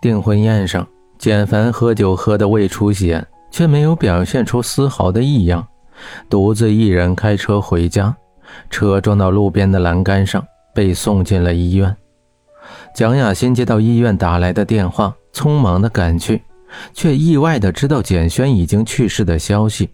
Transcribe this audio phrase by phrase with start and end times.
[0.00, 0.86] 订婚宴上，
[1.18, 5.66] 简凡喝酒喝得胃出血，却没有表现出丝毫的异样，
[6.30, 8.14] 独自一人开车回家。
[8.70, 11.94] 车撞到路边的栏杆上，被送进了医院。
[12.94, 16.42] 蒋雅欣接到医院打来的电话，匆忙的赶去，
[16.94, 19.90] 却意外的知道简轩已经去世的消息。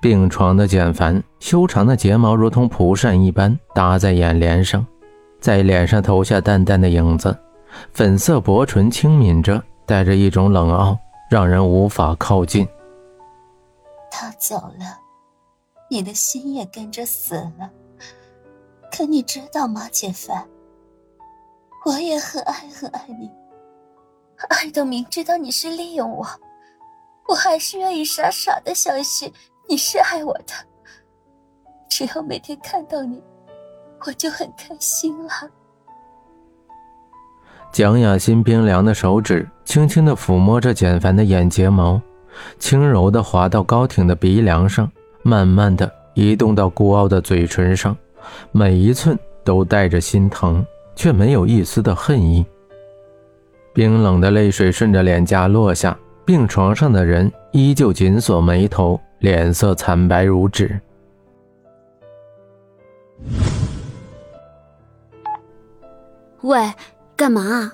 [0.00, 4.84] 病床的简凡，修长的睫毛如同蒲扇一般搭在眼帘上，
[5.40, 7.34] 在脸上投下淡淡的影子。
[7.92, 10.98] 粉色薄唇轻抿着，带着一种冷傲，
[11.30, 12.68] 让人无法靠近。
[14.10, 15.00] 他走了，
[15.90, 17.70] 你的心也跟着死了。
[18.92, 20.46] 可你知道吗，简凡？
[21.84, 23.30] 我也很爱很爱你，
[24.48, 26.26] 爱到明知道你是利用我，
[27.28, 29.32] 我还是愿意傻傻的相信
[29.68, 30.52] 你是爱我的。
[31.88, 33.22] 只要每天看到你，
[34.06, 35.30] 我就很开心了。
[37.74, 42.00] 蒋雅欣冰凉的手指轻轻地抚摸着简凡的眼睫毛，
[42.56, 44.88] 轻柔地滑到高挺的鼻梁上，
[45.24, 47.96] 慢慢地移动到孤傲的嘴唇上，
[48.52, 52.46] 每一寸都带着心疼，却没有一丝的恨意。
[53.72, 60.80] 冰冷的泪水顺着脸颊落下，病床上的人依旧紧锁眉头，脸色惨白如纸。
[66.42, 66.72] 喂。
[67.16, 67.72] 干嘛？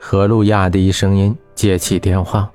[0.00, 2.50] 何露压低声音接起电话。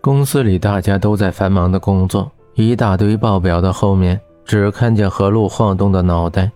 [0.00, 6.52] 公司里大家都在繁忙的工作，一大堆报表的后面，只看见何露晃动的脑袋。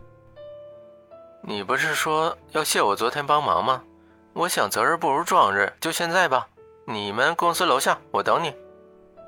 [1.42, 3.82] 你不是说要谢我昨天帮忙吗？
[4.34, 6.46] 我想择日不如撞日，就现在吧。
[6.86, 8.52] 你们公司楼下，我等你。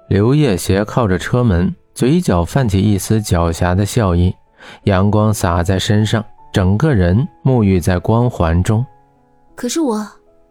[0.08, 4.32] 刘烨斜靠着车门，嘴角泛起一丝狡黠的笑意，
[4.84, 8.86] 阳光洒在身上，整个人沐浴在光环中。
[9.54, 10.06] 可是我，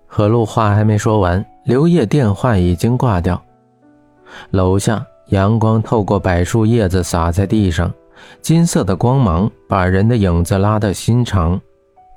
[0.07, 3.41] 何露话还没说完，刘烨电话已经挂掉。
[4.51, 7.91] 楼下阳光透过柏树叶子洒在地上，
[8.41, 11.59] 金色的光芒把人的影子拉得心长。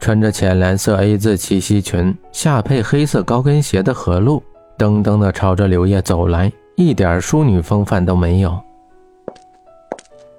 [0.00, 4.43] 穿着浅蓝色 A 字齐膝裙，下配黑色高跟鞋的何露，
[4.77, 8.61] 噔噔地朝着刘烨走来，一点淑女风范都没有。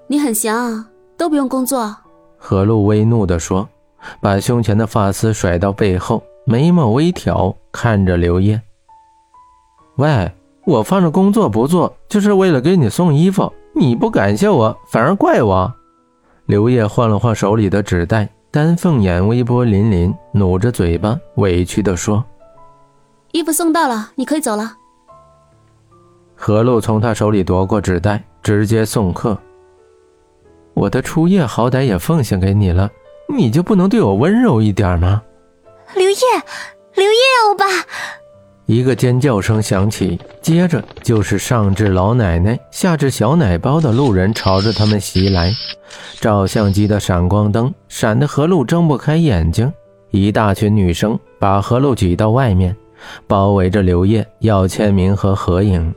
[0.08, 1.96] 你很闲啊，都不用工作。
[2.38, 3.68] 何露微怒地说，
[4.22, 6.22] 把胸前的发丝甩到背后。
[6.48, 8.62] 眉毛微挑，看着刘烨。
[9.96, 10.32] 喂，
[10.64, 13.52] 我放着工作不做，就是为了给你送衣服。
[13.74, 15.74] 你不感谢我，反而怪我。
[16.46, 22.24] 刘烨晃了晃手里的纸袋，丹凤眼微波粼粼，努着嘴巴，委屈地说
[23.34, 24.74] ：“衣服送到了，你可以走了。”
[26.36, 29.36] 何露从他手里夺过纸袋，直接送客。
[30.76, 32.88] 我的初夜好歹也奉献给你了，
[33.28, 35.24] 你就不能对我温柔一点吗？
[35.96, 36.26] 刘烨，
[36.96, 37.66] 刘烨，欧巴！
[38.66, 45.54] 一个尖叫声响起，接着就是上至老奶奶，下至小奶包的路人朝着他们袭来。
[46.20, 49.72] 照相机的闪光灯闪得何露睁不开眼睛。
[50.12, 52.76] 一大群女生把何露挤到外面，
[53.26, 55.96] 包围着刘烨要签名和合影。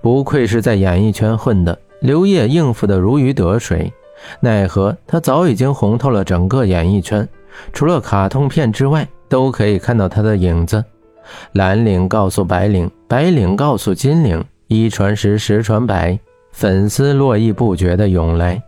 [0.00, 3.92] 不愧是在演艺圈混的，刘烨应付得如鱼得水。
[4.40, 7.28] 奈何他早已经红透了整个演艺圈，
[7.72, 9.06] 除了卡通片之外。
[9.28, 10.84] 都可以看到他的影子，
[11.52, 16.18] 蓝领告诉白领，白领告诉金领，一传十，十传百，
[16.52, 18.62] 粉丝络绎不绝的涌来，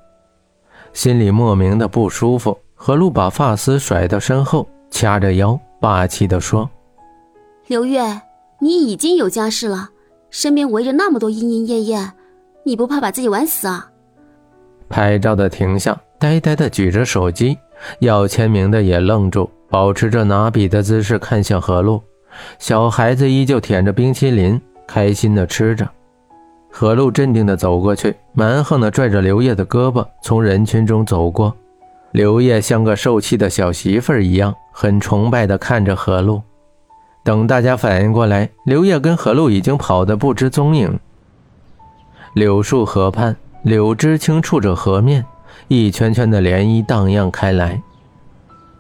[0.93, 2.59] 心里莫名的不舒服。
[2.81, 6.71] 何露把发丝甩到身后，掐着腰，霸气地说
[7.67, 8.23] ：“刘月，
[8.61, 9.89] 你已经有家室了，
[10.31, 12.13] 身边围着那么多莺莺燕燕，
[12.63, 13.91] 你不怕把自己玩死啊？”
[14.89, 17.59] 拍照的停下，呆呆的举着手机，
[17.99, 19.51] 要签名的也愣住。
[19.71, 22.03] 保持着拿笔的姿势看向何露，
[22.59, 25.89] 小孩子依旧舔着冰淇淋，开心的吃着。
[26.71, 31.55] 何露镇定的走过去，蛮横的拽着刘烨的胳膊，从人群中走过。
[32.13, 36.41] 刘烨像个受气的小媳妇儿一样，很崇拜的看着何露。
[37.23, 40.99] 等大家反应过来，刘烨跟何露已经跑得不知踪影。
[42.35, 45.25] 柳树河畔，柳枝轻触着河面，
[45.69, 47.83] 一圈圈的涟漪荡漾开来。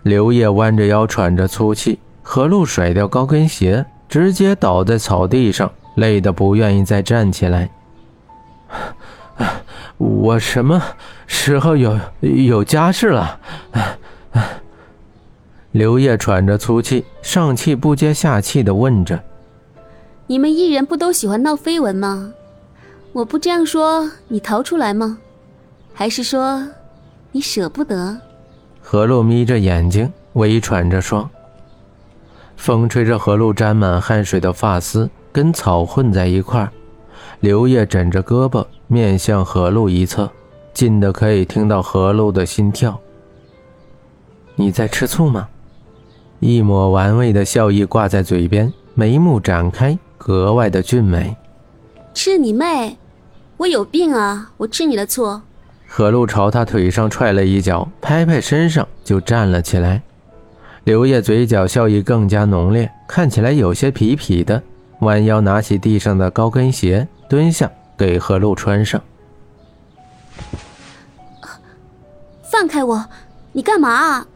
[0.03, 7.71] 刘烨弯着腰喘着粗气，何露甩掉高跟鞋，直接倒在草地上，累得不愿意再站起来。
[9.99, 10.81] 我什么
[11.27, 13.41] 时候有有家室了？
[15.73, 19.21] 刘烨喘着粗气，上气不接下气的问着
[20.27, 22.33] ：“你们艺人不都喜欢闹绯闻吗？
[23.12, 25.19] 我不这样说，你逃出来吗？
[25.93, 26.67] 还是说
[27.33, 28.19] 你舍不得？”
[28.80, 31.28] 何露眯着眼睛，微喘着说
[32.56, 36.72] ：“风吹着何露沾满汗水的发丝，跟草混在一块儿。
[37.40, 40.30] 刘烨枕着胳膊，面向何露一侧，
[40.72, 42.98] 近的可以听到何露的心跳。
[44.56, 45.48] 你在吃醋吗？
[46.40, 51.36] 一抹玩味的笑意挂在嘴边，眉目展开，格外的俊美。
[52.14, 52.96] 吃你妹！
[53.58, 54.52] 我有病啊！
[54.56, 55.40] 我吃你的醋。
[55.90, 60.00] 何露朝他腿上踹了一脚，拍拍身上就站了起来。
[60.85, 64.62] 刘烨嘴角笑意更加浓烈，看起来有些痞痞的，
[65.00, 69.00] 弯腰拿起地上的高跟鞋，蹲下给何露穿上。
[72.43, 73.05] 放开我！
[73.52, 74.26] 你干嘛啊？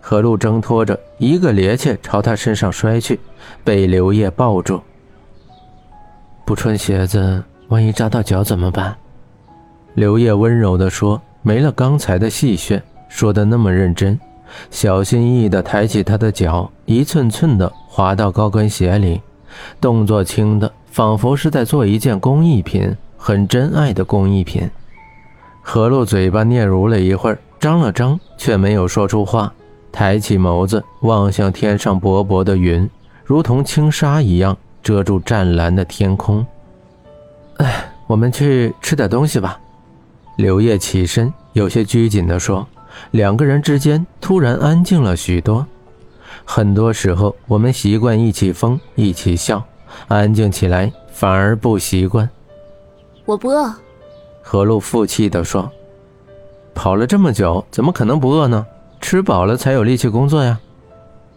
[0.00, 3.20] 何露挣脱着，一个趔趄朝他身上摔去，
[3.64, 4.80] 被刘烨抱住。
[6.46, 8.96] 不穿鞋子，万一扎到脚怎么办？
[9.98, 14.16] 刘烨温柔地说，没了刚才的戏谑，说的那么认真，
[14.70, 19.20] 小心翼翼地抬起他的脚，一寸寸地滑到高跟鞋里，
[19.80, 24.70] 动作轻的仿佛是在做一件工艺品，很珍爱的工艺品。
[25.62, 29.52] 何露嘴巴嗫嚅了一会儿，张了张，却没有说出话。
[29.90, 32.88] 抬起眸子望向天上薄薄的云，
[33.24, 36.46] 如同轻纱一样遮住湛蓝的天空。
[37.56, 39.58] 哎，我们去吃点东西吧。
[40.38, 42.64] 刘烨起身，有些拘谨地说。
[43.10, 45.66] 两个人之间突然安静了许多。
[46.44, 49.64] 很多时候，我们习惯一起疯，一起笑，
[50.06, 52.30] 安静起来反而不习惯。
[53.24, 53.74] 我不饿。
[54.40, 55.68] 何露负气地说。
[56.72, 58.64] 跑了这么久，怎么可能不饿呢？
[59.00, 60.60] 吃饱了才有力气工作呀！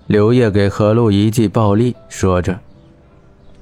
[0.05, 2.59] 刘烨给何露一记暴力，说着。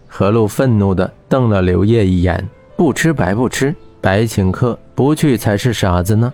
[0.06, 6.34] 何露愤怒地瞪了刘烨一眼：“不吃白不吃，白请客，不去才是傻子呢。”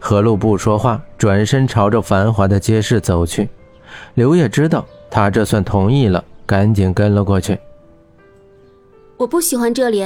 [0.00, 3.48] 何露不说话，转身朝着繁华的街市走去。
[4.14, 7.58] 刘烨知道他这算同意了，赶紧跟了过去。
[9.16, 10.04] 我不喜欢这里，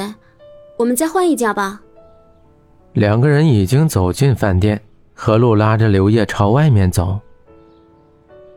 [0.76, 1.81] 我们再换一家吧。
[2.94, 4.81] 两个人已经走进饭店。
[5.23, 7.20] 何露拉着刘烨朝外面走。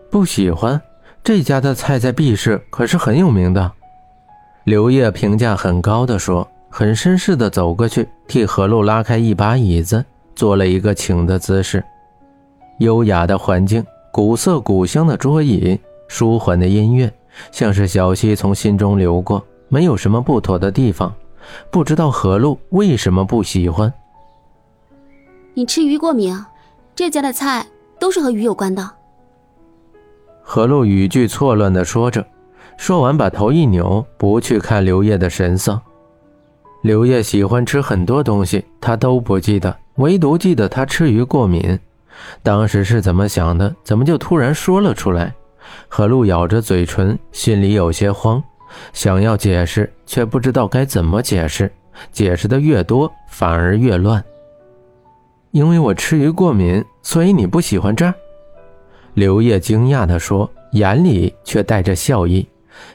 [0.09, 0.81] 不喜欢
[1.21, 3.69] 这家的菜在 B 市可是很有名的。
[4.63, 10.03] 刘烨评价很高的说，很绅士的走过去，替何露拉开一把椅子，
[10.35, 11.83] 做了一个请的姿势。
[12.79, 17.13] 优雅的环境，古色古香的桌椅，舒缓的音乐，
[17.51, 21.13] 像是小溪从心中流过，没有什么不妥的地方。
[21.69, 23.93] 不知道何露为什么不喜欢。
[25.53, 26.35] 你吃鱼过敏？
[26.95, 27.67] 这家的菜
[27.99, 28.89] 都是和鱼有关的。
[30.41, 32.25] 何露语句错乱的说着，
[32.77, 35.79] 说完把头一扭，不去看刘烨的神色。
[36.83, 41.80] 刘烨喜欢吃很多东西，他都不记得，唯独记得他吃鱼过敏。
[42.44, 43.74] 当时是怎么想的？
[43.85, 45.33] 怎么就突然说了出来？
[45.88, 48.44] 何露咬着嘴唇，心里有些慌，
[48.91, 51.71] 想要解释，却不知道该怎么解释。
[52.12, 54.21] 解释的越多，反而越乱。
[55.51, 58.13] 因为我吃鱼过敏，所以你不喜欢这儿。
[59.13, 62.45] 刘烨惊讶地说，眼里却带着笑意，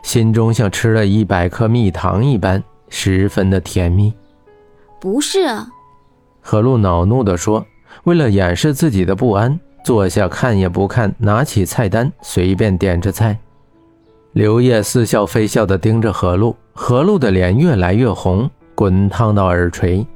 [0.02, 4.12] 心中像吃了一百颗蜜糖一般，十分的甜蜜。
[5.00, 5.46] 不是，
[6.40, 7.64] 何露恼怒地说，
[8.04, 13.38] 为了掩饰自己的不安，坐下看也不看，拿起菜单随便点着菜。
[14.32, 20.06] 刘烨似笑非笑地盯着何露，何露的脸越来越红，滚烫到耳垂。